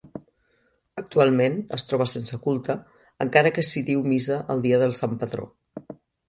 [1.01, 2.77] Actualment es troba sense culte,
[3.27, 5.47] encara que s'hi diu missa el dia del sant patró.